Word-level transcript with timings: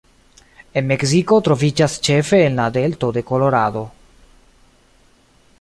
En 0.79 0.87
Meksiko 0.91 1.37
troviĝas 1.49 1.99
ĉefe 2.09 2.41
en 2.47 2.57
la 2.63 2.67
delto 2.81 3.13
de 3.19 3.25
Kolorado. 3.31 3.87